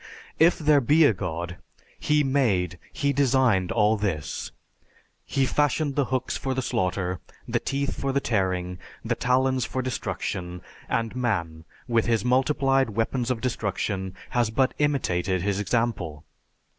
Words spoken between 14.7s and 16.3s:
imitated his example.